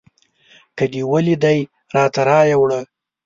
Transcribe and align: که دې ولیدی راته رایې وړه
که 0.77 0.85
دې 0.91 1.01
ولیدی 1.11 1.59
راته 1.95 2.21
رایې 2.29 2.55
وړه 2.59 2.79